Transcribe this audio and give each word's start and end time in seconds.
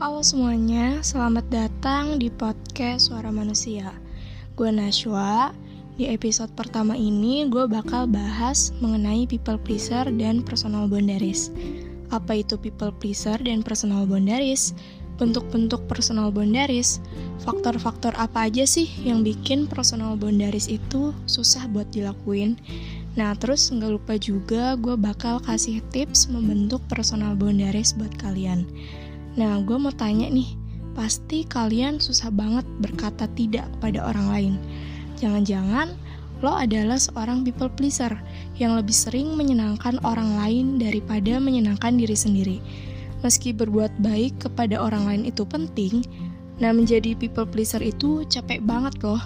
Halo 0.00 0.24
semuanya, 0.24 1.04
selamat 1.04 1.52
datang 1.52 2.16
di 2.16 2.32
podcast 2.32 3.12
Suara 3.12 3.28
Manusia. 3.28 3.92
Gue 4.56 4.72
Nashwa. 4.72 5.52
Di 6.00 6.08
episode 6.08 6.48
pertama 6.56 6.96
ini, 6.96 7.44
gue 7.52 7.68
bakal 7.68 8.08
bahas 8.08 8.72
mengenai 8.80 9.28
people 9.28 9.60
pleaser 9.60 10.08
dan 10.16 10.40
personal 10.40 10.88
boundaries. 10.88 11.52
Apa 12.08 12.40
itu 12.40 12.56
people 12.56 12.96
pleaser 12.96 13.36
dan 13.44 13.60
personal 13.60 14.08
boundaries? 14.08 14.72
Bentuk-bentuk 15.20 15.84
personal 15.84 16.32
boundaries, 16.32 16.96
faktor-faktor 17.44 18.16
apa 18.16 18.48
aja 18.48 18.64
sih 18.64 18.88
yang 19.04 19.20
bikin 19.20 19.68
personal 19.68 20.16
boundaries 20.16 20.72
itu 20.72 21.12
susah 21.28 21.68
buat 21.68 21.92
dilakuin? 21.92 22.56
Nah, 23.20 23.36
terus 23.36 23.68
nggak 23.68 24.00
lupa 24.00 24.16
juga 24.16 24.80
gue 24.80 24.96
bakal 24.96 25.44
kasih 25.44 25.84
tips 25.92 26.32
membentuk 26.32 26.80
personal 26.88 27.36
boundaries 27.36 27.92
buat 27.92 28.16
kalian. 28.16 28.64
Nah, 29.40 29.56
gue 29.64 29.80
mau 29.80 29.88
tanya 29.88 30.28
nih, 30.28 30.52
pasti 30.92 31.48
kalian 31.48 31.96
susah 31.96 32.28
banget 32.28 32.68
berkata 32.76 33.24
tidak 33.32 33.64
kepada 33.72 34.04
orang 34.12 34.26
lain. 34.28 34.54
Jangan-jangan 35.16 35.96
lo 36.44 36.52
adalah 36.52 37.00
seorang 37.00 37.40
people 37.40 37.72
pleaser 37.72 38.12
yang 38.60 38.76
lebih 38.76 38.92
sering 38.92 39.32
menyenangkan 39.32 39.96
orang 40.04 40.36
lain 40.36 40.76
daripada 40.76 41.40
menyenangkan 41.40 41.96
diri 41.96 42.12
sendiri. 42.12 42.60
Meski 43.24 43.56
berbuat 43.56 43.96
baik 44.04 44.44
kepada 44.44 44.76
orang 44.76 45.08
lain 45.08 45.22
itu 45.24 45.48
penting, 45.48 46.04
nah 46.60 46.76
menjadi 46.76 47.16
people 47.16 47.48
pleaser 47.48 47.80
itu 47.80 48.28
capek 48.28 48.60
banget 48.60 48.92
loh. 49.00 49.24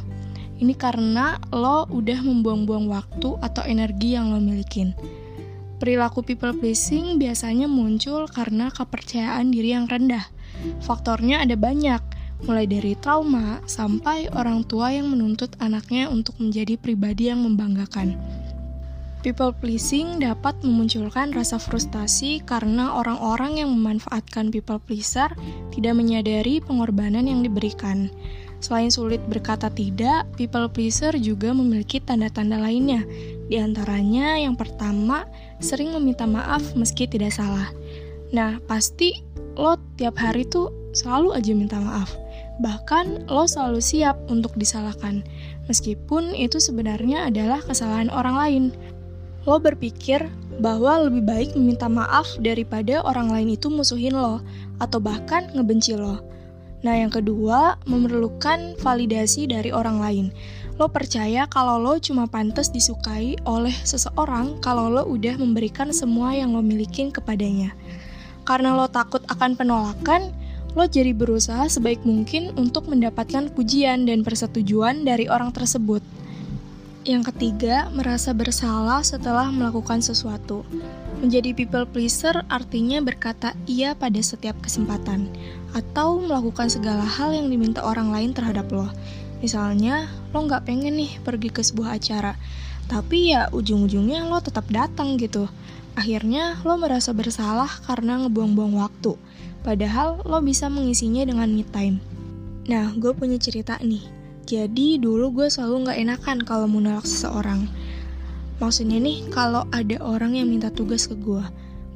Ini 0.63 0.79
karena 0.79 1.43
lo 1.51 1.91
udah 1.91 2.23
membuang-buang 2.23 2.87
waktu 2.87 3.35
atau 3.43 3.67
energi 3.67 4.15
yang 4.15 4.31
lo 4.31 4.39
milikin. 4.39 4.95
Perilaku 5.83 6.23
people 6.23 6.55
pleasing 6.55 7.19
biasanya 7.19 7.67
muncul 7.67 8.31
karena 8.31 8.71
kepercayaan 8.71 9.51
diri 9.51 9.75
yang 9.75 9.91
rendah. 9.91 10.23
Faktornya 10.87 11.43
ada 11.43 11.59
banyak, 11.59 12.01
mulai 12.47 12.69
dari 12.71 12.95
trauma 12.95 13.59
sampai 13.67 14.31
orang 14.33 14.63
tua 14.67 14.95
yang 14.95 15.11
menuntut 15.11 15.59
anaknya 15.59 16.07
untuk 16.11 16.39
menjadi 16.39 16.79
pribadi 16.79 17.31
yang 17.33 17.43
membanggakan. 17.43 18.15
People 19.25 19.57
pleasing 19.57 20.21
dapat 20.21 20.53
memunculkan 20.61 21.33
rasa 21.33 21.57
frustasi 21.57 22.45
karena 22.45 22.93
orang-orang 22.93 23.57
yang 23.65 23.73
memanfaatkan 23.73 24.53
people 24.53 24.77
pleaser 24.77 25.33
tidak 25.73 25.97
menyadari 25.97 26.61
pengorbanan 26.61 27.25
yang 27.25 27.41
diberikan. 27.41 28.13
Selain 28.65 28.89
sulit 28.89 29.21
berkata 29.29 29.69
tidak, 29.69 30.25
people 30.41 30.65
pleaser 30.73 31.13
juga 31.21 31.53
memiliki 31.53 32.01
tanda-tanda 32.01 32.57
lainnya. 32.57 33.05
Di 33.53 33.61
antaranya, 33.61 34.41
yang 34.41 34.57
pertama, 34.57 35.29
sering 35.61 35.93
meminta 35.93 36.25
maaf 36.25 36.73
meski 36.73 37.05
tidak 37.05 37.37
salah. 37.37 37.69
Nah, 38.33 38.57
pasti 38.65 39.21
lo 39.61 39.77
tiap 40.01 40.17
hari 40.17 40.49
tuh 40.49 40.73
selalu 40.97 41.37
aja 41.37 41.53
minta 41.53 41.77
maaf. 41.77 42.09
Bahkan 42.65 43.29
lo 43.29 43.45
selalu 43.45 43.85
siap 43.85 44.17
untuk 44.33 44.57
disalahkan, 44.57 45.21
meskipun 45.69 46.33
itu 46.33 46.57
sebenarnya 46.57 47.29
adalah 47.29 47.61
kesalahan 47.61 48.09
orang 48.09 48.37
lain. 48.41 48.65
Lo 49.45 49.61
berpikir 49.61 50.25
bahwa 50.65 51.05
lebih 51.05 51.21
baik 51.21 51.51
meminta 51.53 51.85
maaf 51.85 52.41
daripada 52.41 53.05
orang 53.05 53.29
lain 53.29 53.61
itu 53.61 53.69
musuhin 53.69 54.17
lo, 54.17 54.41
atau 54.81 55.05
bahkan 55.05 55.53
ngebenci 55.53 56.01
lo. 56.01 56.33
Nah, 56.85 57.01
yang 57.01 57.09
kedua, 57.09 57.81
memerlukan 57.89 58.77
validasi 58.77 59.49
dari 59.49 59.73
orang 59.73 59.99
lain. 60.05 60.27
Lo 60.77 60.93
percaya 60.93 61.49
kalau 61.49 61.81
lo 61.81 61.97
cuma 61.97 62.29
pantas 62.29 62.69
disukai 62.69 63.41
oleh 63.49 63.73
seseorang 63.89 64.61
kalau 64.61 64.93
lo 64.93 65.09
udah 65.09 65.41
memberikan 65.41 65.89
semua 65.97 66.37
yang 66.37 66.53
lo 66.53 66.61
milikin 66.61 67.09
kepadanya. 67.09 67.73
Karena 68.45 68.77
lo 68.77 68.85
takut 68.93 69.25
akan 69.33 69.57
penolakan, 69.57 70.29
lo 70.77 70.85
jadi 70.85 71.17
berusaha 71.17 71.65
sebaik 71.73 72.05
mungkin 72.05 72.53
untuk 72.61 72.85
mendapatkan 72.93 73.49
pujian 73.57 74.05
dan 74.05 74.21
persetujuan 74.21 75.09
dari 75.09 75.25
orang 75.25 75.57
tersebut. 75.57 76.05
Yang 77.05 77.37
ketiga, 77.37 77.93
merasa 77.93 78.33
bersalah 78.33 79.05
setelah 79.05 79.53
melakukan 79.53 80.01
sesuatu. 80.01 80.65
Menjadi 81.21 81.53
people 81.53 81.85
pleaser 81.85 82.49
artinya 82.49 82.97
berkata 83.05 83.53
iya 83.69 83.93
pada 83.93 84.17
setiap 84.25 84.57
kesempatan, 84.65 85.29
atau 85.77 86.17
melakukan 86.25 86.73
segala 86.73 87.05
hal 87.05 87.37
yang 87.37 87.53
diminta 87.53 87.85
orang 87.85 88.09
lain 88.09 88.33
terhadap 88.33 88.73
lo. 88.73 88.89
Misalnya, 89.45 90.09
lo 90.33 90.49
nggak 90.49 90.65
pengen 90.65 90.97
nih 90.97 91.21
pergi 91.21 91.53
ke 91.53 91.61
sebuah 91.61 92.01
acara, 92.01 92.41
tapi 92.89 93.37
ya 93.37 93.53
ujung-ujungnya 93.53 94.25
lo 94.25 94.41
tetap 94.41 94.65
datang 94.73 95.21
gitu. 95.21 95.45
Akhirnya 96.01 96.57
lo 96.65 96.81
merasa 96.81 97.13
bersalah 97.13 97.69
karena 97.85 98.25
ngebuang-buang 98.25 98.81
waktu, 98.81 99.13
padahal 99.61 100.25
lo 100.25 100.41
bisa 100.41 100.73
mengisinya 100.73 101.21
dengan 101.29 101.53
me 101.53 101.69
time. 101.69 102.01
Nah, 102.65 102.97
gue 102.97 103.13
punya 103.13 103.37
cerita 103.37 103.77
nih. 103.85 104.14
Jadi 104.45 105.01
dulu 105.01 105.33
gue 105.41 105.49
selalu 105.49 105.89
nggak 105.89 105.99
enakan 106.05 106.39
kalau 106.45 106.69
mau 106.69 106.85
nolak 106.85 107.09
seseorang. 107.09 107.65
Maksudnya 108.61 109.01
nih, 109.01 109.25
kalau 109.33 109.65
ada 109.73 109.97
orang 110.05 110.37
yang 110.37 110.53
minta 110.53 110.69
tugas 110.69 111.09
ke 111.09 111.17
gue, 111.17 111.43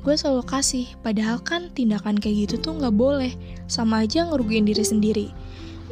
gue 0.02 0.14
selalu 0.16 0.42
kasih. 0.48 0.88
Padahal 1.04 1.38
kan 1.44 1.68
tindakan 1.76 2.16
kayak 2.16 2.48
gitu 2.48 2.54
tuh 2.58 2.72
nggak 2.80 2.96
boleh, 2.96 3.36
sama 3.70 4.08
aja 4.08 4.24
ngerugiin 4.26 4.64
diri 4.64 4.82
sendiri. 4.82 5.26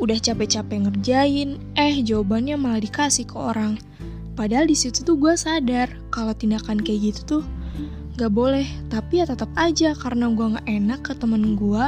Udah 0.01 0.17
capek-capek 0.17 0.89
ngerjain, 0.89 1.61
eh 1.77 2.01
jawabannya 2.01 2.57
malah 2.57 2.81
dikasih 2.81 3.29
ke 3.29 3.37
orang. 3.37 3.77
Padahal 4.37 4.69
di 4.69 4.77
situ 4.77 5.01
tuh 5.01 5.17
gue 5.17 5.33
sadar 5.33 5.89
kalau 6.13 6.37
tindakan 6.37 6.77
kayak 6.81 7.13
gitu 7.13 7.41
tuh 7.41 7.45
gak 8.17 8.33
boleh, 8.33 8.65
tapi 8.89 9.21
ya 9.21 9.29
tetap 9.29 9.53
aja 9.61 9.93
karena 9.93 10.33
gue 10.33 10.57
gak 10.57 10.67
enak 10.69 11.01
ke 11.05 11.13
temen 11.17 11.57
gue, 11.57 11.85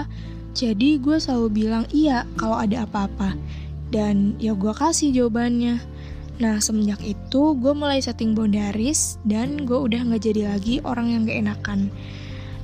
jadi 0.52 1.00
gue 1.00 1.16
selalu 1.16 1.48
bilang 1.52 1.84
iya 1.92 2.28
kalau 2.36 2.56
ada 2.56 2.84
apa-apa. 2.84 3.32
Dan 3.88 4.36
ya 4.36 4.52
gue 4.52 4.72
kasih 4.72 5.12
jawabannya. 5.12 5.80
Nah, 6.38 6.62
semenjak 6.62 7.02
itu 7.02 7.58
gue 7.58 7.72
mulai 7.74 7.98
setting 7.98 8.36
boundaries 8.36 9.18
dan 9.26 9.66
gue 9.66 9.74
udah 9.74 10.06
gak 10.14 10.22
jadi 10.22 10.54
lagi 10.54 10.78
orang 10.86 11.10
yang 11.10 11.20
gak 11.26 11.38
enakan. 11.42 11.80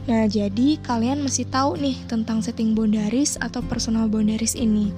Nah, 0.05 0.29
jadi 0.31 0.79
kalian 0.85 1.25
masih 1.25 1.49
tahu 1.51 1.81
nih 1.81 1.97
tentang 2.07 2.45
setting 2.45 2.77
boundaries 2.77 3.35
atau 3.41 3.65
personal 3.67 4.07
boundaries 4.07 4.55
ini. 4.55 4.95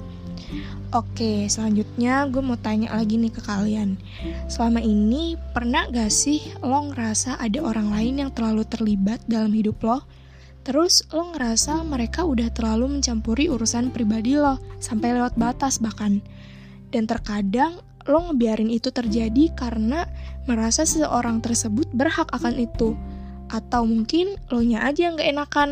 Oke, 0.95 1.49
selanjutnya 1.49 2.29
gue 2.31 2.43
mau 2.45 2.61
tanya 2.61 2.95
lagi 2.95 3.17
nih 3.17 3.33
ke 3.33 3.41
kalian. 3.43 3.97
Selama 4.47 4.85
ini, 4.85 5.41
pernah 5.57 5.89
gak 5.89 6.13
sih 6.13 6.45
lo 6.61 6.93
ngerasa 6.93 7.41
ada 7.41 7.59
orang 7.65 7.91
lain 7.91 8.23
yang 8.23 8.31
terlalu 8.31 8.63
terlibat 8.69 9.25
dalam 9.25 9.57
hidup 9.57 9.81
lo? 9.83 10.05
Terus 10.67 11.07
lo 11.15 11.31
ngerasa 11.31 11.87
mereka 11.87 12.27
udah 12.27 12.51
terlalu 12.51 12.99
mencampuri 12.99 13.47
urusan 13.47 13.95
pribadi 13.95 14.35
lo, 14.35 14.59
sampai 14.83 15.15
lewat 15.15 15.39
batas 15.39 15.79
bahkan. 15.79 16.19
Dan 16.91 17.07
terkadang 17.07 17.79
lo 18.11 18.27
ngebiarin 18.27 18.75
itu 18.75 18.91
terjadi 18.91 19.55
karena 19.55 20.11
merasa 20.51 20.83
seseorang 20.83 21.39
tersebut 21.39 21.87
berhak 21.95 22.27
akan 22.35 22.59
itu. 22.59 22.99
Atau 23.47 23.87
mungkin 23.87 24.35
lo 24.51 24.59
nya 24.59 24.83
aja 24.83 25.07
yang 25.07 25.15
gak 25.15 25.31
enakan. 25.39 25.71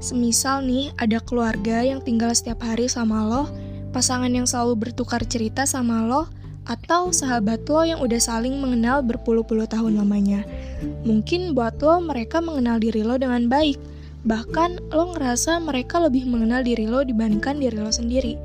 Semisal 0.00 0.64
nih, 0.64 0.88
ada 0.96 1.20
keluarga 1.20 1.84
yang 1.84 2.00
tinggal 2.00 2.32
setiap 2.32 2.64
hari 2.64 2.88
sama 2.88 3.28
lo, 3.28 3.52
pasangan 3.92 4.32
yang 4.32 4.48
selalu 4.48 4.80
bertukar 4.80 5.20
cerita 5.28 5.68
sama 5.68 6.08
lo, 6.08 6.32
atau 6.64 7.12
sahabat 7.12 7.68
lo 7.68 7.84
yang 7.84 8.00
udah 8.00 8.20
saling 8.20 8.56
mengenal 8.56 9.04
berpuluh-puluh 9.04 9.68
tahun 9.68 10.00
lamanya. 10.00 10.44
Mungkin 11.04 11.52
buat 11.52 11.76
lo 11.84 12.00
mereka 12.00 12.40
mengenal 12.40 12.80
diri 12.80 13.04
lo 13.04 13.20
dengan 13.20 13.48
baik, 13.48 13.76
bahkan 14.24 14.80
lo 14.88 15.12
ngerasa 15.12 15.60
mereka 15.60 16.00
lebih 16.00 16.24
mengenal 16.24 16.64
diri 16.64 16.88
lo 16.88 17.04
dibandingkan 17.04 17.60
diri 17.60 17.76
lo 17.76 17.92
sendiri. 17.92 18.40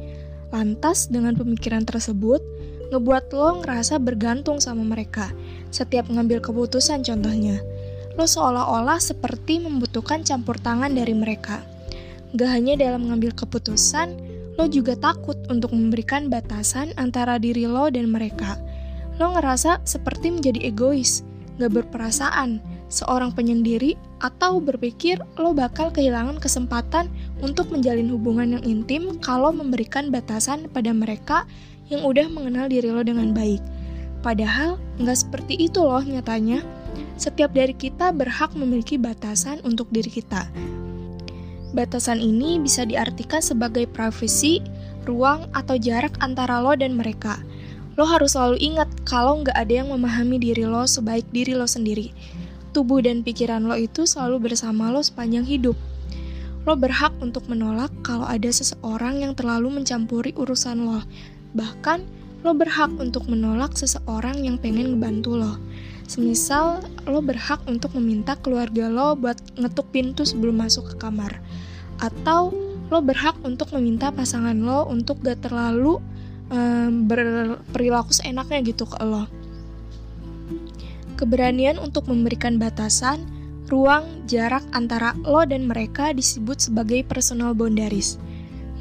Lantas 0.51 1.07
dengan 1.07 1.37
pemikiran 1.37 1.87
tersebut, 1.87 2.43
ngebuat 2.91 3.31
lo 3.31 3.63
ngerasa 3.63 4.01
bergantung 4.01 4.59
sama 4.59 4.83
mereka. 4.83 5.31
Setiap 5.71 6.09
ngambil 6.11 6.43
keputusan 6.43 7.05
contohnya, 7.05 7.61
lo 8.19 8.25
seolah-olah 8.27 8.99
seperti 8.99 9.63
membutuhkan 9.63 10.27
campur 10.27 10.59
tangan 10.59 10.91
dari 10.91 11.15
mereka. 11.15 11.63
Gak 12.35 12.49
hanya 12.49 12.77
dalam 12.77 13.07
mengambil 13.07 13.33
keputusan, 13.33 14.28
lo 14.59 14.67
juga 14.67 14.91
takut 14.99 15.39
untuk 15.47 15.71
memberikan 15.71 16.27
batasan 16.27 16.91
antara 16.99 17.39
diri 17.39 17.63
lo 17.63 17.87
dan 17.87 18.11
mereka. 18.11 18.59
Lo 19.15 19.31
ngerasa 19.31 19.79
seperti 19.87 20.35
menjadi 20.35 20.67
egois, 20.67 21.23
gak 21.63 21.71
berperasaan, 21.79 22.59
seorang 22.91 23.31
penyendiri, 23.31 23.95
atau 24.19 24.59
berpikir 24.59 25.15
lo 25.39 25.55
bakal 25.55 25.87
kehilangan 25.95 26.43
kesempatan 26.43 27.07
untuk 27.39 27.71
menjalin 27.71 28.11
hubungan 28.11 28.59
yang 28.59 28.63
intim 28.67 29.15
kalau 29.23 29.55
memberikan 29.55 30.11
batasan 30.11 30.67
pada 30.75 30.91
mereka 30.91 31.47
yang 31.87 32.03
udah 32.03 32.27
mengenal 32.27 32.67
diri 32.67 32.91
lo 32.91 32.99
dengan 32.99 33.31
baik. 33.31 33.63
Padahal 34.19 34.75
nggak 34.99 35.15
seperti 35.23 35.55
itu 35.55 35.79
loh 35.79 36.03
nyatanya. 36.03 36.59
Setiap 37.15 37.55
dari 37.55 37.71
kita 37.71 38.11
berhak 38.11 38.51
memiliki 38.59 38.99
batasan 38.99 39.63
untuk 39.63 39.87
diri 39.87 40.11
kita. 40.11 40.51
Batasan 41.69 42.17
ini 42.17 42.57
bisa 42.57 42.81
diartikan 42.81 43.45
sebagai 43.45 43.85
privasi, 43.85 44.57
ruang, 45.05 45.45
atau 45.53 45.77
jarak 45.77 46.17
antara 46.17 46.57
lo 46.57 46.73
dan 46.73 46.97
mereka. 46.97 47.37
Lo 47.93 48.09
harus 48.09 48.33
selalu 48.33 48.57
ingat 48.57 48.89
kalau 49.05 49.43
nggak 49.43 49.53
ada 49.53 49.83
yang 49.85 49.93
memahami 49.93 50.41
diri 50.41 50.65
lo 50.65 50.89
sebaik 50.89 51.29
diri 51.29 51.53
lo 51.53 51.69
sendiri. 51.69 52.09
Tubuh 52.73 53.05
dan 53.05 53.21
pikiran 53.21 53.69
lo 53.69 53.77
itu 53.77 54.09
selalu 54.09 54.49
bersama 54.49 54.89
lo 54.89 55.03
sepanjang 55.03 55.45
hidup. 55.45 55.77
Lo 56.65 56.73
berhak 56.73 57.13
untuk 57.21 57.45
menolak 57.45 57.93
kalau 58.01 58.25
ada 58.25 58.49
seseorang 58.49 59.21
yang 59.21 59.37
terlalu 59.37 59.69
mencampuri 59.69 60.33
urusan 60.33 60.89
lo. 60.89 61.05
Bahkan, 61.53 61.99
lo 62.41 62.55
berhak 62.55 62.93
untuk 62.97 63.29
menolak 63.29 63.77
seseorang 63.77 64.41
yang 64.41 64.57
pengen 64.57 64.97
ngebantu 64.97 65.37
lo. 65.37 65.53
Semisal, 66.09 66.81
lo 67.05 67.21
berhak 67.21 67.61
untuk 67.69 67.93
meminta 67.93 68.33
keluarga 68.33 68.89
lo 68.89 69.13
buat 69.13 69.37
ngetuk 69.61 69.93
pintu 69.93 70.25
sebelum 70.25 70.57
masuk 70.57 70.89
ke 70.89 71.05
kamar. 71.05 71.37
Atau, 72.01 72.49
lo 72.89 72.97
berhak 73.05 73.37
untuk 73.45 73.69
meminta 73.77 74.09
pasangan 74.09 74.57
lo 74.57 74.89
untuk 74.89 75.21
gak 75.21 75.45
terlalu 75.45 76.01
um, 76.49 77.05
berperilaku 77.05 78.09
seenaknya 78.09 78.65
gitu 78.65 78.89
ke 78.89 78.97
lo. 79.05 79.29
Keberanian 81.13 81.77
untuk 81.77 82.09
memberikan 82.09 82.57
batasan, 82.57 83.29
ruang, 83.69 84.25
jarak 84.25 84.65
antara 84.73 85.13
lo 85.21 85.45
dan 85.45 85.69
mereka 85.69 86.09
disebut 86.09 86.57
sebagai 86.57 87.05
personal 87.05 87.53
boundaries. 87.53 88.17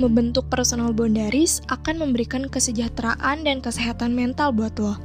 Membentuk 0.01 0.49
personal 0.49 0.97
boundaries 0.97 1.61
akan 1.69 2.09
memberikan 2.09 2.49
kesejahteraan 2.49 3.45
dan 3.45 3.61
kesehatan 3.61 4.17
mental 4.17 4.49
buat 4.57 4.73
lo 4.81 4.97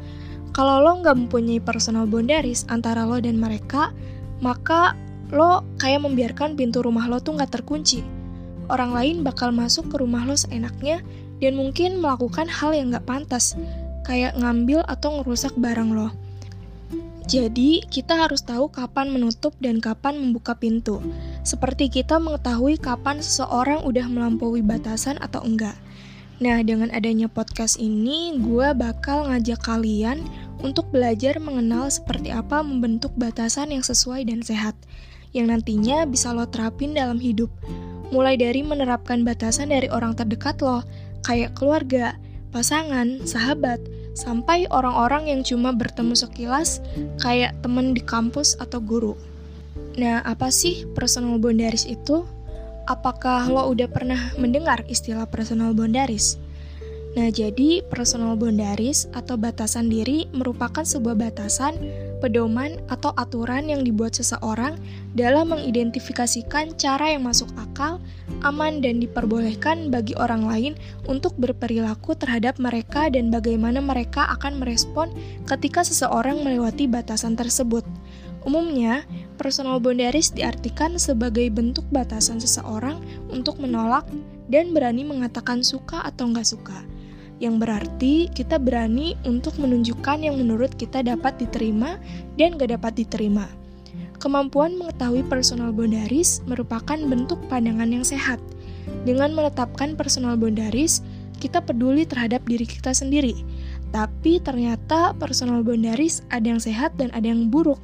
kalau 0.54 0.86
lo 0.86 1.02
nggak 1.02 1.18
mempunyai 1.18 1.58
personal 1.58 2.06
boundaries 2.06 2.64
antara 2.70 3.10
lo 3.10 3.18
dan 3.18 3.42
mereka, 3.42 3.90
maka 4.40 4.94
lo 5.34 5.66
kayak 5.82 6.06
membiarkan 6.06 6.54
pintu 6.54 6.86
rumah 6.86 7.10
lo 7.10 7.18
tuh 7.18 7.34
nggak 7.34 7.50
terkunci. 7.50 8.06
Orang 8.70 8.94
lain 8.94 9.26
bakal 9.26 9.50
masuk 9.50 9.90
ke 9.90 9.98
rumah 9.98 10.24
lo 10.24 10.38
seenaknya 10.38 11.02
dan 11.42 11.58
mungkin 11.58 11.98
melakukan 12.00 12.46
hal 12.46 12.72
yang 12.72 12.94
nggak 12.94 13.04
pantas, 13.10 13.58
kayak 14.06 14.38
ngambil 14.38 14.86
atau 14.86 15.20
ngerusak 15.20 15.52
barang 15.58 15.92
lo. 15.92 16.14
Jadi, 17.24 17.88
kita 17.88 18.20
harus 18.20 18.44
tahu 18.44 18.68
kapan 18.68 19.08
menutup 19.08 19.56
dan 19.64 19.80
kapan 19.80 20.20
membuka 20.20 20.60
pintu. 20.60 21.00
Seperti 21.48 21.88
kita 21.88 22.20
mengetahui 22.20 22.76
kapan 22.76 23.24
seseorang 23.24 23.80
udah 23.88 24.12
melampaui 24.12 24.60
batasan 24.60 25.16
atau 25.24 25.40
enggak. 25.40 25.80
Nah, 26.44 26.60
dengan 26.60 26.92
adanya 26.92 27.32
podcast 27.32 27.80
ini, 27.80 28.36
gue 28.36 28.76
bakal 28.76 29.32
ngajak 29.32 29.64
kalian 29.64 30.28
untuk 30.64 30.90
belajar 30.90 31.38
mengenal 31.44 31.92
seperti 31.92 32.32
apa 32.32 32.64
membentuk 32.64 33.12
batasan 33.20 33.76
yang 33.76 33.84
sesuai 33.84 34.26
dan 34.32 34.40
sehat, 34.42 34.74
yang 35.36 35.52
nantinya 35.52 36.08
bisa 36.08 36.32
lo 36.32 36.48
terapin 36.48 36.96
dalam 36.96 37.20
hidup. 37.20 37.52
Mulai 38.10 38.40
dari 38.40 38.64
menerapkan 38.64 39.28
batasan 39.28 39.70
dari 39.70 39.92
orang 39.92 40.16
terdekat 40.16 40.64
lo, 40.64 40.82
kayak 41.28 41.54
keluarga, 41.54 42.16
pasangan, 42.56 43.22
sahabat, 43.28 43.84
sampai 44.16 44.70
orang-orang 44.70 45.28
yang 45.28 45.42
cuma 45.44 45.74
bertemu 45.74 46.16
sekilas, 46.16 46.80
kayak 47.20 47.58
temen 47.66 47.92
di 47.92 48.02
kampus 48.02 48.56
atau 48.62 48.80
guru. 48.80 49.14
Nah, 49.98 50.22
apa 50.26 50.54
sih 50.54 50.86
personal 50.94 51.42
boundaries 51.42 51.86
itu? 51.86 52.24
Apakah 52.86 53.50
lo 53.50 53.68
udah 53.74 53.90
pernah 53.90 54.36
mendengar 54.38 54.86
istilah 54.86 55.26
personal 55.26 55.74
boundaries? 55.74 56.38
Nah, 57.14 57.30
jadi 57.30 57.86
personal 57.94 58.34
boundaries 58.34 59.06
atau 59.14 59.38
batasan 59.38 59.86
diri 59.86 60.26
merupakan 60.34 60.82
sebuah 60.82 61.14
batasan, 61.14 61.78
pedoman, 62.18 62.82
atau 62.90 63.14
aturan 63.14 63.70
yang 63.70 63.86
dibuat 63.86 64.18
seseorang 64.18 64.82
dalam 65.14 65.54
mengidentifikasikan 65.54 66.74
cara 66.74 67.14
yang 67.14 67.30
masuk 67.30 67.54
akal, 67.54 68.02
aman, 68.42 68.82
dan 68.82 68.98
diperbolehkan 68.98 69.94
bagi 69.94 70.18
orang 70.18 70.50
lain 70.50 70.74
untuk 71.06 71.38
berperilaku 71.38 72.18
terhadap 72.18 72.58
mereka 72.58 73.14
dan 73.14 73.30
bagaimana 73.30 73.78
mereka 73.78 74.34
akan 74.34 74.58
merespon 74.58 75.14
ketika 75.46 75.86
seseorang 75.86 76.42
melewati 76.42 76.90
batasan 76.90 77.38
tersebut. 77.38 77.86
Umumnya, 78.42 79.06
personal 79.38 79.78
boundaries 79.78 80.34
diartikan 80.34 80.98
sebagai 80.98 81.46
bentuk 81.54 81.86
batasan 81.94 82.42
seseorang 82.42 82.98
untuk 83.30 83.62
menolak 83.62 84.10
dan 84.50 84.74
berani 84.74 85.06
mengatakan 85.06 85.62
suka 85.62 86.02
atau 86.04 86.34
nggak 86.34 86.50
suka. 86.50 86.93
Yang 87.42 87.56
berarti 87.66 88.14
kita 88.32 88.62
berani 88.62 89.18
untuk 89.26 89.58
menunjukkan 89.58 90.22
yang 90.22 90.38
menurut 90.38 90.74
kita 90.78 91.02
dapat 91.02 91.38
diterima 91.42 91.98
dan 92.38 92.58
gak 92.58 92.74
dapat 92.76 92.94
diterima. 92.98 93.50
Kemampuan 94.22 94.80
mengetahui 94.80 95.28
personal 95.28 95.76
boundaries 95.76 96.40
merupakan 96.48 96.96
bentuk 96.96 97.42
pandangan 97.52 97.90
yang 97.92 98.06
sehat. 98.08 98.40
Dengan 99.04 99.36
menetapkan 99.36 100.00
personal 100.00 100.40
boundaries, 100.40 101.04
kita 101.44 101.60
peduli 101.60 102.08
terhadap 102.08 102.40
diri 102.48 102.64
kita 102.64 102.96
sendiri. 102.96 103.36
Tapi 103.92 104.40
ternyata 104.40 105.12
personal 105.20 105.60
boundaries 105.62 106.24
ada 106.32 106.56
yang 106.56 106.62
sehat 106.64 106.96
dan 106.96 107.12
ada 107.12 107.28
yang 107.28 107.52
buruk 107.52 107.84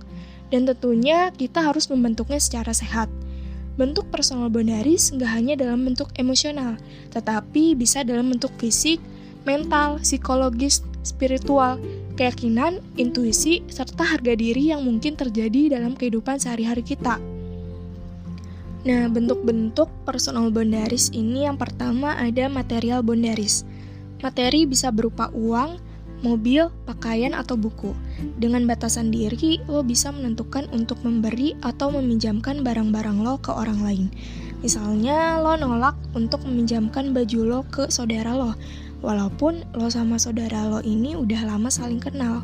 dan 0.50 0.66
tentunya 0.66 1.30
kita 1.34 1.62
harus 1.62 1.88
membentuknya 1.90 2.42
secara 2.42 2.74
sehat. 2.74 3.08
Bentuk 3.80 4.12
personal 4.12 4.52
boundaries 4.52 5.08
nggak 5.16 5.32
hanya 5.32 5.54
dalam 5.56 5.88
bentuk 5.88 6.12
emosional, 6.20 6.76
tetapi 7.16 7.80
bisa 7.80 8.04
dalam 8.04 8.28
bentuk 8.36 8.52
fisik, 8.60 9.00
mental, 9.48 10.00
psikologis, 10.02 10.84
spiritual, 11.04 11.80
keyakinan, 12.20 12.84
intuisi, 13.00 13.64
serta 13.72 14.04
harga 14.04 14.36
diri 14.36 14.76
yang 14.76 14.84
mungkin 14.84 15.16
terjadi 15.16 15.80
dalam 15.80 15.96
kehidupan 15.96 16.40
sehari-hari 16.40 16.84
kita. 16.84 17.16
Nah, 18.88 19.12
bentuk-bentuk 19.12 19.92
personal 20.08 20.48
boundaries 20.52 21.12
ini 21.12 21.44
yang 21.44 21.60
pertama 21.60 22.16
ada 22.16 22.48
material 22.48 23.04
boundaries. 23.04 23.68
Materi 24.24 24.64
bisa 24.68 24.92
berupa 24.92 25.32
uang, 25.36 25.80
mobil, 26.24 26.68
pakaian, 26.84 27.36
atau 27.36 27.56
buku. 27.56 27.96
Dengan 28.40 28.68
batasan 28.68 29.12
diri, 29.12 29.60
lo 29.68 29.84
bisa 29.84 30.12
menentukan 30.12 30.68
untuk 30.76 31.00
memberi 31.04 31.56
atau 31.64 31.92
meminjamkan 31.92 32.64
barang-barang 32.64 33.20
lo 33.24 33.40
ke 33.40 33.52
orang 33.52 33.80
lain. 33.84 34.08
Misalnya, 34.60 35.40
lo 35.40 35.56
nolak 35.56 35.96
untuk 36.12 36.44
meminjamkan 36.44 37.16
baju 37.16 37.40
lo 37.48 37.60
ke 37.72 37.88
saudara 37.88 38.36
lo, 38.36 38.56
walaupun 39.00 39.64
lo 39.76 39.88
sama 39.92 40.20
saudara 40.20 40.68
lo 40.68 40.80
ini 40.84 41.16
udah 41.16 41.48
lama 41.48 41.68
saling 41.72 42.00
kenal. 42.00 42.44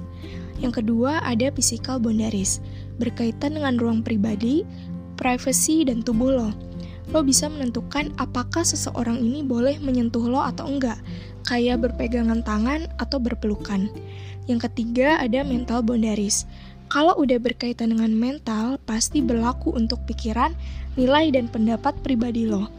Yang 0.60 0.84
kedua, 0.84 1.20
ada 1.24 1.52
physical 1.52 2.00
boundaries, 2.00 2.64
berkaitan 2.96 3.60
dengan 3.60 3.76
ruang 3.76 4.00
pribadi, 4.02 4.64
privacy, 5.20 5.84
dan 5.84 6.00
tubuh 6.00 6.32
lo 6.32 6.50
lo 7.14 7.22
bisa 7.22 7.46
menentukan 7.46 8.10
apakah 8.18 8.66
seseorang 8.66 9.22
ini 9.22 9.46
boleh 9.46 9.78
menyentuh 9.78 10.26
lo 10.26 10.42
atau 10.42 10.66
enggak, 10.66 10.98
kayak 11.46 11.86
berpegangan 11.86 12.42
tangan 12.42 12.90
atau 12.98 13.22
berpelukan. 13.22 13.90
Yang 14.50 14.70
ketiga 14.70 15.22
ada 15.22 15.46
mental 15.46 15.86
boundaries. 15.86 16.50
Kalau 16.96 17.12
udah 17.20 17.44
berkaitan 17.44 17.92
dengan 17.92 18.08
mental, 18.16 18.80
pasti 18.88 19.20
berlaku 19.20 19.76
untuk 19.76 20.08
pikiran, 20.08 20.56
nilai, 20.96 21.28
dan 21.28 21.52
pendapat 21.52 21.92
pribadi 22.00 22.48
lo. 22.48 22.72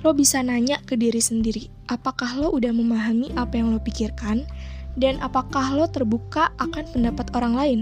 Lo 0.00 0.16
bisa 0.16 0.40
nanya 0.40 0.80
ke 0.88 0.96
diri 0.96 1.20
sendiri, 1.20 1.68
apakah 1.84 2.32
lo 2.40 2.48
udah 2.56 2.72
memahami 2.72 3.28
apa 3.36 3.60
yang 3.60 3.68
lo 3.68 3.76
pikirkan, 3.76 4.48
dan 4.96 5.20
apakah 5.20 5.76
lo 5.76 5.84
terbuka 5.84 6.48
akan 6.56 6.96
pendapat 6.96 7.28
orang 7.36 7.52
lain. 7.60 7.80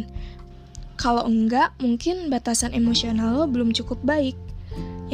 Kalau 0.98 1.22
enggak, 1.22 1.70
mungkin 1.78 2.34
batasan 2.34 2.74
emosional 2.74 3.38
lo 3.38 3.46
belum 3.46 3.70
cukup 3.70 4.02
baik. 4.02 4.34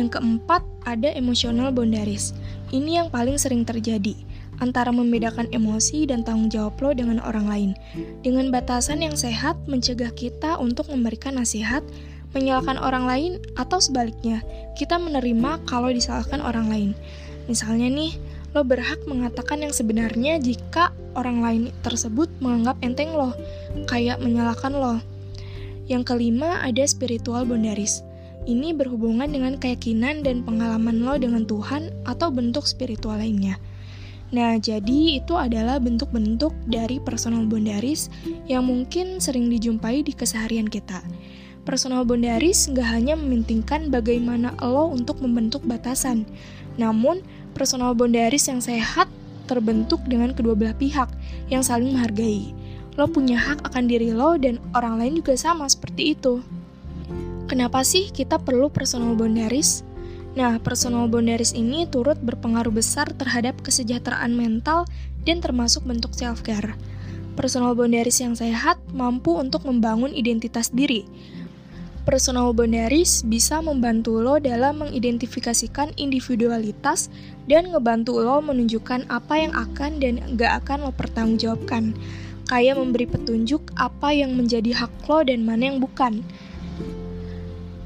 Yang 0.01 0.17
keempat, 0.17 0.65
ada 0.89 1.13
emotional 1.13 1.69
boundaries. 1.69 2.33
Ini 2.73 3.05
yang 3.05 3.09
paling 3.13 3.37
sering 3.37 3.69
terjadi 3.69 4.17
antara 4.63 4.95
membedakan 4.95 5.51
emosi 5.51 6.07
dan 6.07 6.23
tanggung 6.23 6.47
jawab 6.47 6.79
lo 6.79 6.95
dengan 6.95 7.19
orang 7.27 7.51
lain. 7.51 7.71
Dengan 8.23 8.55
batasan 8.55 9.03
yang 9.03 9.19
sehat 9.19 9.59
mencegah 9.67 10.15
kita 10.15 10.55
untuk 10.63 10.87
memberikan 10.87 11.35
nasihat, 11.35 11.83
menyalahkan 12.31 12.79
orang 12.79 13.05
lain, 13.05 13.33
atau 13.59 13.83
sebaliknya, 13.83 14.41
kita 14.79 14.97
menerima 15.03 15.59
kalau 15.67 15.91
disalahkan 15.91 16.39
orang 16.39 16.71
lain. 16.71 16.91
Misalnya 17.51 17.91
nih, 17.91 18.15
lo 18.55 18.63
berhak 18.63 19.03
mengatakan 19.11 19.67
yang 19.67 19.75
sebenarnya 19.75 20.39
jika 20.39 20.95
orang 21.19 21.43
lain 21.43 21.63
tersebut 21.83 22.31
menganggap 22.39 22.79
enteng 22.87 23.13
lo, 23.13 23.35
kayak 23.91 24.23
menyalahkan 24.23 24.73
lo. 24.73 25.03
Yang 25.91 26.15
kelima 26.15 26.63
ada 26.63 26.87
spiritual 26.87 27.43
boundaries. 27.43 28.07
Ini 28.43 28.75
berhubungan 28.75 29.31
dengan 29.31 29.55
keyakinan 29.55 30.27
dan 30.27 30.43
pengalaman 30.43 31.07
lo 31.07 31.15
dengan 31.15 31.47
Tuhan 31.47 31.95
atau 32.07 32.31
bentuk 32.31 32.67
spiritual 32.67 33.19
lainnya. 33.19 33.59
Nah, 34.33 34.57
jadi 34.57 35.21
itu 35.21 35.37
adalah 35.37 35.77
bentuk-bentuk 35.77 36.57
dari 36.65 36.97
personal 36.97 37.45
boundaries 37.45 38.09
yang 38.49 38.65
mungkin 38.65 39.21
sering 39.21 39.53
dijumpai 39.53 40.01
di 40.01 40.17
keseharian 40.17 40.73
kita. 40.73 41.05
Personal 41.69 42.03
boundaries 42.09 42.65
nggak 42.67 42.89
hanya 42.89 43.15
mementingkan 43.15 43.93
bagaimana 43.93 44.57
lo 44.65 44.89
untuk 44.89 45.21
membentuk 45.21 45.63
batasan, 45.63 46.25
namun 46.81 47.21
personal 47.53 47.93
boundaries 47.93 48.49
yang 48.49 48.59
sehat 48.59 49.07
terbentuk 49.47 50.01
dengan 50.09 50.33
kedua 50.33 50.57
belah 50.57 50.75
pihak 50.75 51.13
yang 51.53 51.61
saling 51.61 51.93
menghargai. 51.93 52.57
Lo 52.97 53.05
punya 53.07 53.37
hak 53.37 53.69
akan 53.69 53.85
diri 53.85 54.17
lo 54.17 54.41
dan 54.41 54.57
orang 54.73 54.97
lain 54.97 55.13
juga 55.21 55.37
sama 55.37 55.69
seperti 55.69 56.17
itu. 56.17 56.41
Kenapa 57.53 57.85
sih 57.85 58.09
kita 58.09 58.41
perlu 58.41 58.73
personal 58.73 59.13
boundaries? 59.13 59.85
Nah, 60.33 60.57
personal 60.65 61.13
boundaries 61.13 61.53
ini 61.53 61.85
turut 61.85 62.17
berpengaruh 62.25 62.73
besar 62.73 63.13
terhadap 63.13 63.61
kesejahteraan 63.61 64.33
mental 64.33 64.89
dan 65.29 65.45
termasuk 65.45 65.85
bentuk 65.85 66.17
self-care. 66.17 66.73
Personal 67.37 67.77
boundaries 67.77 68.21
yang 68.21 68.33
sehat 68.33 68.81
mampu 68.97 69.37
untuk 69.37 69.69
membangun 69.69 70.13
identitas 70.13 70.73
diri. 70.73 71.05
Personal 72.09 72.51
boundaries 72.57 73.23
bisa 73.23 73.63
membantu 73.63 74.19
lo 74.19 74.41
dalam 74.43 74.83
mengidentifikasikan 74.83 75.95
individualitas 76.01 77.13
dan 77.47 77.71
ngebantu 77.71 78.19
lo 78.19 78.43
menunjukkan 78.43 79.07
apa 79.13 79.39
yang 79.39 79.53
akan 79.55 80.03
dan 80.03 80.19
gak 80.35 80.65
akan 80.65 80.89
lo 80.89 80.91
pertanggungjawabkan. 80.97 81.95
Kayak 82.51 82.81
memberi 82.81 83.07
petunjuk 83.07 83.71
apa 83.79 84.17
yang 84.17 84.35
menjadi 84.35 84.75
hak 84.75 84.93
lo 85.07 85.23
dan 85.23 85.45
mana 85.45 85.71
yang 85.73 85.79
bukan. 85.79 86.25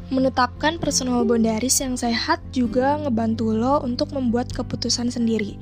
Menetapkan 0.08 0.78
personal 0.78 1.26
boundaries 1.26 1.82
yang 1.82 1.98
sehat 1.98 2.38
juga 2.54 2.94
ngebantu 3.02 3.50
lo 3.50 3.82
untuk 3.82 4.14
membuat 4.14 4.52
keputusan 4.54 5.10
sendiri. 5.10 5.58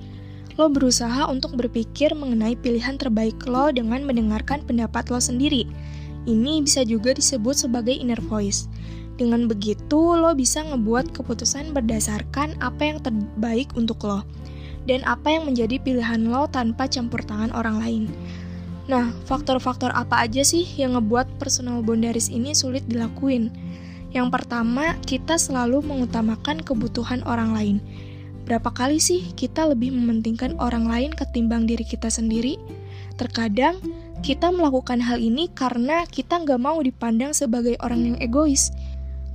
Lo 0.60 0.68
berusaha 0.68 1.26
untuk 1.32 1.56
berpikir 1.56 2.12
mengenai 2.12 2.54
pilihan 2.54 3.00
terbaik 3.00 3.40
lo 3.48 3.72
dengan 3.72 4.04
mendengarkan 4.04 4.62
pendapat 4.62 5.08
lo 5.08 5.18
sendiri 5.18 5.66
ini 6.24 6.64
bisa 6.64 6.82
juga 6.88 7.12
disebut 7.12 7.68
sebagai 7.68 7.92
inner 7.92 8.20
voice. 8.20 8.68
Dengan 9.14 9.46
begitu, 9.46 10.16
lo 10.16 10.34
bisa 10.34 10.64
ngebuat 10.64 11.14
keputusan 11.14 11.70
berdasarkan 11.70 12.58
apa 12.58 12.82
yang 12.82 12.98
terbaik 12.98 13.70
untuk 13.78 14.02
lo 14.02 14.26
dan 14.84 15.00
apa 15.08 15.32
yang 15.32 15.48
menjadi 15.48 15.80
pilihan 15.80 16.28
lo 16.28 16.44
tanpa 16.50 16.90
campur 16.90 17.22
tangan 17.24 17.54
orang 17.54 17.76
lain. 17.80 18.04
Nah, 18.84 19.16
faktor-faktor 19.24 19.94
apa 19.96 20.28
aja 20.28 20.44
sih 20.44 20.66
yang 20.76 20.98
ngebuat 20.98 21.40
personal 21.40 21.80
boundaries 21.80 22.28
ini 22.28 22.52
sulit 22.52 22.84
dilakuin? 22.84 23.48
Yang 24.14 24.30
pertama, 24.30 24.94
kita 25.02 25.34
selalu 25.34 25.82
mengutamakan 25.82 26.62
kebutuhan 26.62 27.26
orang 27.26 27.50
lain. 27.50 27.76
Berapa 28.46 28.70
kali 28.70 29.02
sih 29.02 29.34
kita 29.34 29.66
lebih 29.66 29.90
mementingkan 29.90 30.54
orang 30.62 30.86
lain 30.86 31.10
ketimbang 31.10 31.66
diri 31.66 31.82
kita 31.82 32.06
sendiri? 32.06 32.54
Terkadang, 33.18 33.82
kita 34.22 34.54
melakukan 34.54 35.02
hal 35.02 35.18
ini 35.18 35.50
karena 35.50 36.06
kita 36.06 36.46
nggak 36.46 36.62
mau 36.62 36.78
dipandang 36.78 37.34
sebagai 37.34 37.74
orang 37.82 38.14
yang 38.14 38.18
egois. 38.22 38.70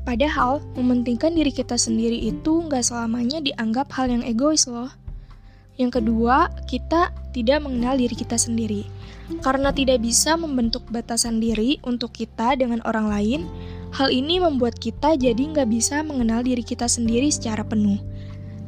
Padahal, 0.07 0.63
mementingkan 0.79 1.35
diri 1.35 1.51
kita 1.51 1.75
sendiri 1.75 2.15
itu 2.15 2.63
nggak 2.65 2.81
selamanya 2.81 3.43
dianggap 3.43 3.91
hal 3.93 4.07
yang 4.07 4.23
egois 4.23 4.63
loh. 4.63 4.89
Yang 5.75 5.99
kedua, 6.01 6.51
kita 6.67 7.11
tidak 7.35 7.63
mengenal 7.67 7.99
diri 7.99 8.15
kita 8.15 8.39
sendiri. 8.39 8.87
Karena 9.43 9.69
tidak 9.69 10.01
bisa 10.01 10.39
membentuk 10.39 10.87
batasan 10.89 11.37
diri 11.37 11.77
untuk 11.85 12.15
kita 12.15 12.57
dengan 12.57 12.81
orang 12.83 13.07
lain, 13.07 13.41
hal 13.93 14.13
ini 14.13 14.37
membuat 14.37 14.77
kita 14.77 15.17
jadi 15.17 15.39
nggak 15.39 15.69
bisa 15.69 16.05
mengenal 16.05 16.45
diri 16.45 16.61
kita 16.61 16.85
sendiri 16.85 17.29
secara 17.33 17.65
penuh. 17.65 17.97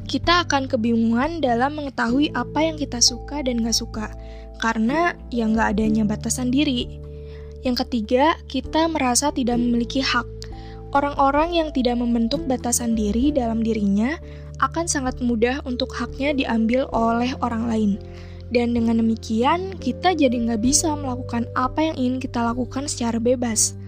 Kita 0.10 0.44
akan 0.44 0.68
kebingungan 0.68 1.40
dalam 1.40 1.78
mengetahui 1.78 2.34
apa 2.36 2.60
yang 2.66 2.76
kita 2.76 3.00
suka 3.00 3.46
dan 3.46 3.62
nggak 3.64 3.78
suka, 3.78 4.12
karena 4.60 5.16
ya 5.32 5.48
nggak 5.48 5.78
adanya 5.78 6.04
batasan 6.04 6.52
diri. 6.52 7.00
Yang 7.62 7.86
ketiga, 7.88 8.36
kita 8.50 8.90
merasa 8.90 9.30
tidak 9.30 9.62
memiliki 9.62 10.02
hak. 10.02 10.26
Orang-orang 10.92 11.56
yang 11.56 11.70
tidak 11.72 11.96
membentuk 12.02 12.44
batasan 12.50 12.98
diri 12.98 13.32
dalam 13.32 13.64
dirinya 13.64 14.20
akan 14.60 14.86
sangat 14.90 15.24
mudah 15.24 15.64
untuk 15.64 15.94
haknya 15.96 16.36
diambil 16.36 16.90
oleh 16.92 17.32
orang 17.40 17.70
lain. 17.70 17.92
Dan 18.52 18.76
dengan 18.76 19.00
demikian, 19.00 19.80
kita 19.80 20.12
jadi 20.12 20.36
nggak 20.36 20.60
bisa 20.60 20.92
melakukan 21.00 21.48
apa 21.56 21.88
yang 21.88 21.96
ingin 21.96 22.18
kita 22.20 22.44
lakukan 22.44 22.92
secara 22.92 23.16
bebas. 23.16 23.80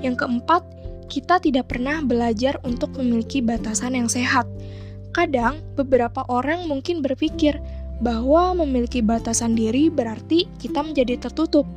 Yang 0.00 0.24
keempat, 0.24 0.62
kita 1.10 1.42
tidak 1.42 1.74
pernah 1.74 2.00
belajar 2.00 2.62
untuk 2.62 2.94
memiliki 2.96 3.42
batasan 3.42 3.98
yang 3.98 4.06
sehat. 4.06 4.46
Kadang, 5.10 5.58
beberapa 5.74 6.22
orang 6.30 6.70
mungkin 6.70 7.02
berpikir, 7.02 7.58
bahwa 8.00 8.56
memiliki 8.56 9.04
batasan 9.04 9.52
diri 9.52 9.92
berarti 9.92 10.48
kita 10.56 10.80
menjadi 10.80 11.20
tertutup 11.20 11.68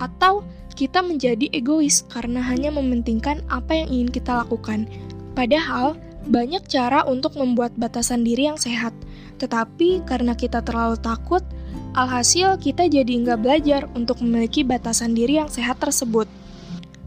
atau 0.00 0.40
kita 0.76 1.04
menjadi 1.04 1.48
egois 1.52 2.04
karena 2.08 2.40
hanya 2.40 2.72
mementingkan 2.72 3.44
apa 3.48 3.84
yang 3.84 3.88
ingin 3.92 4.10
kita 4.12 4.44
lakukan. 4.44 4.88
Padahal, 5.36 5.96
banyak 6.26 6.64
cara 6.68 7.04
untuk 7.06 7.38
membuat 7.38 7.72
batasan 7.76 8.26
diri 8.26 8.48
yang 8.50 8.60
sehat. 8.60 8.92
Tetapi 9.40 10.04
karena 10.04 10.36
kita 10.36 10.60
terlalu 10.64 11.00
takut, 11.00 11.40
alhasil 11.96 12.60
kita 12.60 12.88
jadi 12.88 13.08
nggak 13.08 13.40
belajar 13.40 13.88
untuk 13.96 14.20
memiliki 14.20 14.64
batasan 14.64 15.16
diri 15.16 15.40
yang 15.40 15.48
sehat 15.48 15.80
tersebut. 15.80 16.28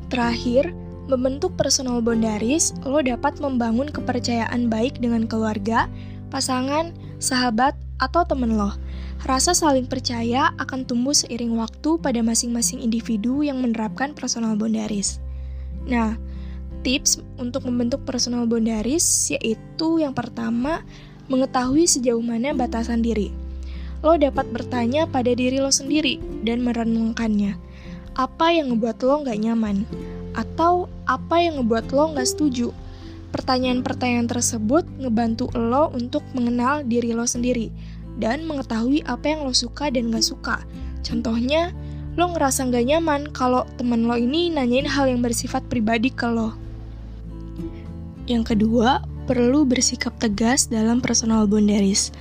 Terakhir, 0.09 0.73
membentuk 1.05 1.53
personal 1.53 2.01
boundaries, 2.01 2.73
lo 2.85 3.01
dapat 3.01 3.37
membangun 3.37 3.89
kepercayaan 3.89 4.69
baik 4.69 4.97
dengan 4.97 5.29
keluarga, 5.29 5.85
pasangan, 6.33 6.93
sahabat, 7.21 7.77
atau 7.99 8.23
temen 8.25 8.55
lo. 8.55 8.73
Rasa 9.27 9.51
saling 9.51 9.85
percaya 9.85 10.55
akan 10.57 10.87
tumbuh 10.87 11.11
seiring 11.11 11.59
waktu 11.59 11.99
pada 11.99 12.23
masing-masing 12.23 12.79
individu 12.79 13.43
yang 13.43 13.59
menerapkan 13.59 14.15
personal 14.15 14.55
boundaries. 14.55 15.19
Nah, 15.83 16.15
tips 16.81 17.19
untuk 17.35 17.67
membentuk 17.67 18.07
personal 18.07 18.47
boundaries 18.47 19.03
yaitu 19.35 19.99
yang 19.99 20.15
pertama, 20.15 20.87
mengetahui 21.27 21.85
sejauh 21.85 22.23
mana 22.23 22.55
batasan 22.55 23.03
diri. 23.03 23.29
Lo 23.99 24.15
dapat 24.15 24.47
bertanya 24.55 25.03
pada 25.11 25.35
diri 25.35 25.59
lo 25.59 25.69
sendiri 25.69 26.17
dan 26.47 26.63
merenungkannya. 26.63 27.59
Apa 28.19 28.51
yang 28.51 28.75
ngebuat 28.75 28.99
lo 29.07 29.23
nggak 29.23 29.39
nyaman? 29.47 29.87
Atau 30.35 30.91
apa 31.07 31.39
yang 31.39 31.63
ngebuat 31.63 31.95
lo 31.95 32.11
nggak 32.11 32.27
setuju? 32.27 32.75
Pertanyaan-pertanyaan 33.31 34.27
tersebut 34.27 34.83
ngebantu 34.99 35.47
lo 35.55 35.87
untuk 35.95 36.27
mengenal 36.35 36.83
diri 36.83 37.15
lo 37.15 37.23
sendiri 37.23 37.71
dan 38.19 38.43
mengetahui 38.43 39.07
apa 39.07 39.23
yang 39.23 39.47
lo 39.47 39.55
suka 39.55 39.87
dan 39.87 40.11
gak 40.11 40.27
suka. 40.27 40.59
Contohnya, 40.99 41.71
lo 42.19 42.27
ngerasa 42.35 42.67
gak 42.67 42.91
nyaman 42.91 43.31
kalau 43.31 43.63
temen 43.79 44.03
lo 44.03 44.19
ini 44.19 44.51
nanyain 44.51 44.83
hal 44.83 45.07
yang 45.07 45.23
bersifat 45.23 45.63
pribadi 45.71 46.11
ke 46.11 46.27
lo. 46.27 46.51
Yang 48.27 48.51
kedua, 48.51 48.99
perlu 49.31 49.63
bersikap 49.63 50.11
tegas 50.19 50.67
dalam 50.67 50.99
personal 50.99 51.47
boundaries. 51.47 52.11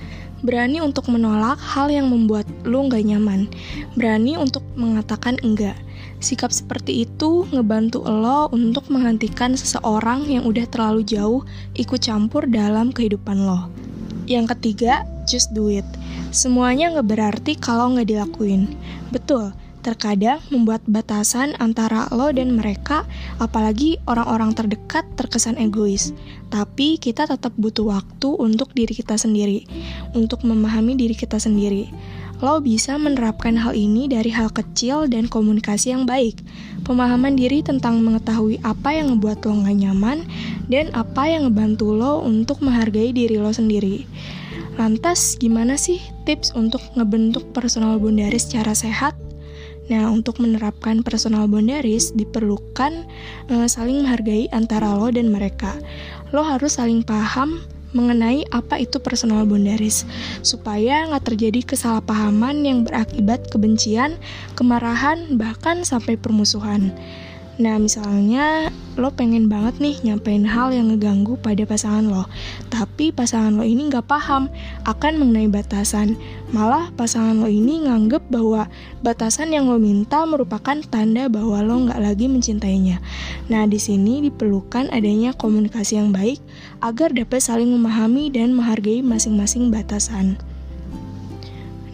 Berani 0.47 0.79
untuk 0.79 1.11
menolak 1.11 1.59
hal 1.59 1.91
yang 1.91 2.07
membuat 2.07 2.47
lo 2.63 2.87
gak 2.87 3.03
nyaman. 3.03 3.51
Berani 3.99 4.39
untuk 4.39 4.63
mengatakan 4.79 5.35
enggak 5.43 5.75
Sikap 6.19 6.51
seperti 6.51 7.07
itu 7.07 7.47
ngebantu 7.55 8.03
lo 8.03 8.51
untuk 8.51 8.91
menghentikan 8.91 9.55
seseorang 9.55 10.27
yang 10.27 10.43
udah 10.43 10.67
terlalu 10.67 11.07
jauh 11.07 11.47
ikut 11.79 12.03
campur 12.03 12.43
dalam 12.47 12.91
kehidupan 12.91 13.47
lo. 13.47 13.71
Yang 14.27 14.57
ketiga, 14.57 15.07
just 15.25 15.55
do 15.55 15.71
it. 15.71 15.87
Semuanya 16.29 16.93
nggak 16.93 17.07
berarti 17.07 17.53
kalau 17.57 17.95
nggak 17.95 18.11
dilakuin. 18.11 18.77
Betul, 19.09 19.55
terkadang 19.81 20.43
membuat 20.51 20.83
batasan 20.85 21.55
antara 21.57 22.05
lo 22.11 22.29
dan 22.29 22.53
mereka, 22.53 23.07
apalagi 23.39 23.97
orang-orang 24.05 24.51
terdekat 24.53 25.07
terkesan 25.15 25.55
egois. 25.55 26.11
Tapi 26.51 26.99
kita 26.99 27.25
tetap 27.25 27.55
butuh 27.55 27.89
waktu 27.89 28.29
untuk 28.35 28.75
diri 28.75 28.91
kita 28.91 29.15
sendiri, 29.15 29.65
untuk 30.13 30.43
memahami 30.43 30.99
diri 30.99 31.15
kita 31.15 31.39
sendiri. 31.39 31.89
Lo 32.39 32.63
bisa 32.63 32.95
menerapkan 32.95 33.59
hal 33.59 33.75
ini 33.75 34.07
dari 34.07 34.31
hal 34.31 34.47
kecil 34.47 35.11
dan 35.11 35.27
komunikasi 35.27 35.91
yang 35.91 36.07
baik. 36.07 36.39
Pemahaman 36.87 37.35
diri 37.35 37.59
tentang 37.59 37.99
mengetahui 37.99 38.63
apa 38.63 38.95
yang 38.95 39.11
membuat 39.11 39.43
lo 39.43 39.59
gak 39.59 39.75
nyaman 39.75 40.23
dan 40.71 40.87
apa 40.95 41.27
yang 41.27 41.51
ngebantu 41.51 41.91
lo 41.91 42.23
untuk 42.23 42.63
menghargai 42.63 43.11
diri 43.11 43.35
lo 43.35 43.51
sendiri. 43.51 44.07
Lantas, 44.79 45.35
gimana 45.35 45.75
sih 45.75 45.99
tips 46.23 46.55
untuk 46.55 46.79
ngebentuk 46.95 47.43
personal 47.51 47.99
boundaries 47.99 48.47
secara 48.47 48.71
sehat? 48.71 49.11
Nah, 49.91 50.07
untuk 50.07 50.39
menerapkan 50.39 51.03
personal 51.03 51.51
boundaries 51.51 52.15
diperlukan 52.15 53.03
uh, 53.51 53.67
saling 53.67 54.07
menghargai 54.07 54.47
antara 54.55 54.95
lo 54.95 55.11
dan 55.11 55.27
mereka. 55.27 55.75
Lo 56.31 56.45
harus 56.47 56.79
saling 56.79 57.03
paham 57.03 57.59
mengenai 57.91 58.45
apa 58.53 58.77
itu 58.77 59.01
personal 59.01 59.45
boundaries 59.45 60.05
supaya 60.45 61.09
nggak 61.09 61.33
terjadi 61.33 61.61
kesalahpahaman 61.65 62.61
yang 62.65 62.85
berakibat 62.85 63.49
kebencian, 63.49 64.17
kemarahan, 64.53 65.37
bahkan 65.37 65.81
sampai 65.81 66.15
permusuhan. 66.15 66.93
Nah, 67.59 67.75
misalnya 67.75 68.71
lo 68.95 69.11
pengen 69.11 69.51
banget 69.51 69.83
nih 69.83 69.99
nyampein 70.07 70.47
hal 70.47 70.71
yang 70.71 70.95
ngeganggu 70.95 71.35
pada 71.43 71.67
pasangan 71.67 72.07
lo, 72.07 72.23
tapi 72.71 73.11
pasangan 73.11 73.51
lo 73.51 73.67
ini 73.67 73.91
nggak 73.91 74.07
paham 74.07 74.47
akan 74.87 75.19
mengenai 75.19 75.51
batasan. 75.51 76.15
Malah 76.55 76.87
pasangan 76.95 77.35
lo 77.35 77.51
ini 77.51 77.83
nganggep 77.83 78.31
bahwa 78.31 78.71
batasan 79.03 79.51
yang 79.51 79.67
lo 79.67 79.75
minta 79.75 80.23
merupakan 80.23 80.79
tanda 80.87 81.27
bahwa 81.27 81.59
lo 81.59 81.83
nggak 81.83 81.99
lagi 81.99 82.31
mencintainya. 82.31 83.03
Nah, 83.51 83.67
di 83.67 83.75
sini 83.75 84.23
diperlukan 84.31 84.87
adanya 84.95 85.35
komunikasi 85.35 85.99
yang 85.99 86.15
baik 86.15 86.39
agar 86.79 87.11
dapat 87.11 87.43
saling 87.43 87.67
memahami 87.75 88.31
dan 88.31 88.55
menghargai 88.55 89.03
masing-masing 89.03 89.67
batasan. 89.67 90.39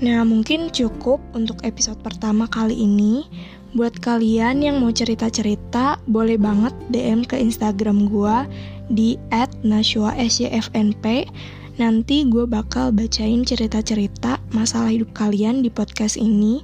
Nah, 0.05 0.21
mungkin 0.21 0.69
cukup 0.69 1.17
untuk 1.33 1.65
episode 1.65 1.97
pertama 2.05 2.45
kali 2.45 2.77
ini. 2.77 3.25
Buat 3.73 3.97
kalian 4.05 4.61
yang 4.61 4.77
mau 4.77 4.93
cerita-cerita, 4.93 5.97
boleh 6.05 6.37
banget 6.37 6.77
DM 6.93 7.25
ke 7.25 7.41
Instagram 7.41 8.05
gue 8.05 8.45
di 8.93 9.17
@nashua_sjfnp. 9.65 11.05
Nanti 11.81 12.17
gue 12.29 12.45
bakal 12.45 12.93
bacain 12.93 13.41
cerita-cerita 13.41 14.37
masalah 14.53 14.93
hidup 14.93 15.09
kalian 15.17 15.65
di 15.65 15.73
podcast 15.73 16.21
ini. 16.21 16.61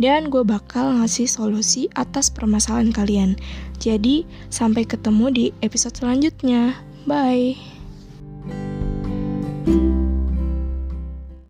dan 0.00 0.32
gue 0.32 0.40
bakal 0.40 0.96
ngasih 0.96 1.28
solusi 1.28 1.92
atas 1.92 2.32
permasalahan 2.32 2.88
kalian. 2.88 3.30
Jadi, 3.76 4.24
sampai 4.48 4.88
ketemu 4.88 5.28
di 5.28 5.46
episode 5.60 5.92
selanjutnya. 5.92 6.72
Bye. 7.04 7.60